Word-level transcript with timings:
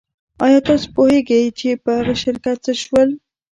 ایا 0.45 0.59
تاسو 0.67 0.87
پوهیږئ 0.95 1.43
چې 1.59 1.69
په 1.83 1.89
هغه 1.97 2.13
شرکت 2.23 2.57
څه 2.65 2.73
شول 2.81 3.09